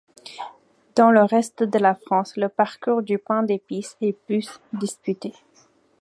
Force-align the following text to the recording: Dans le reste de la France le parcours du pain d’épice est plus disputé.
Dans 0.95 1.11
le 1.11 1.21
reste 1.21 1.61
de 1.61 1.77
la 1.77 1.93
France 1.93 2.35
le 2.35 2.49
parcours 2.49 3.03
du 3.03 3.19
pain 3.19 3.43
d’épice 3.43 3.97
est 4.01 4.13
plus 4.13 4.59
disputé. 4.73 5.31